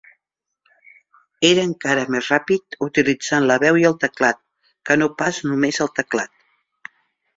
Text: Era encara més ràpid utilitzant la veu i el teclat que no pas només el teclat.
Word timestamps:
Era 1.49 1.65
encara 1.71 2.05
més 2.15 2.29
ràpid 2.33 2.77
utilitzant 2.87 3.47
la 3.51 3.59
veu 3.67 3.77
i 3.83 3.87
el 3.93 3.99
teclat 4.07 4.41
que 4.91 4.99
no 5.03 5.11
pas 5.21 5.43
només 5.51 5.81
el 5.87 5.93
teclat. 6.01 6.95